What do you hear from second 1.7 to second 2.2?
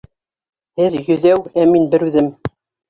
мин бер